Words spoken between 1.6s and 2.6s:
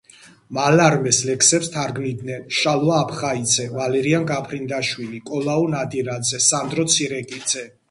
თარგმნიდნენ